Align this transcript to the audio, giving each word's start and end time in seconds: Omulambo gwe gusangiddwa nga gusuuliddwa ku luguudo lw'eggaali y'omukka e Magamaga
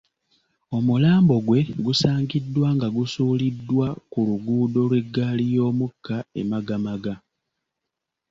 Omulambo 0.77 1.35
gwe 1.45 1.59
gusangiddwa 1.85 2.67
nga 2.75 2.87
gusuuliddwa 2.95 3.87
ku 4.11 4.19
luguudo 4.27 4.79
lw'eggaali 4.89 5.45
y'omukka 5.55 6.17
e 6.39 6.41
Magamaga 6.49 7.13